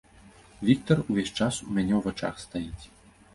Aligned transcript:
Віктар 0.69 1.01
увесь 1.09 1.35
час 1.39 1.55
ў 1.67 1.69
мяне 1.77 1.93
ў 1.99 2.01
вачах 2.09 2.35
стаіць. 2.47 2.83